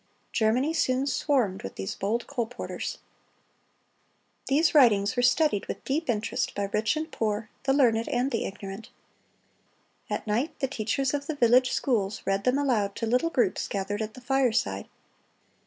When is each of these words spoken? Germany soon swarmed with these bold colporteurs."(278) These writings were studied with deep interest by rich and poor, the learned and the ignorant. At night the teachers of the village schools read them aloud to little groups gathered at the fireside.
Germany 0.33 0.73
soon 0.73 1.05
swarmed 1.05 1.61
with 1.61 1.75
these 1.75 1.93
bold 1.93 2.25
colporteurs."(278) 2.25 2.97
These 4.47 4.73
writings 4.73 5.15
were 5.15 5.21
studied 5.21 5.67
with 5.67 5.83
deep 5.83 6.09
interest 6.09 6.55
by 6.55 6.63
rich 6.73 6.95
and 6.95 7.11
poor, 7.11 7.51
the 7.65 7.73
learned 7.73 8.09
and 8.09 8.31
the 8.31 8.45
ignorant. 8.45 8.89
At 10.09 10.25
night 10.25 10.57
the 10.59 10.67
teachers 10.67 11.13
of 11.13 11.27
the 11.27 11.35
village 11.35 11.71
schools 11.71 12.23
read 12.25 12.45
them 12.45 12.57
aloud 12.57 12.95
to 12.95 13.05
little 13.05 13.29
groups 13.29 13.67
gathered 13.67 14.01
at 14.01 14.15
the 14.15 14.21
fireside. 14.21 14.87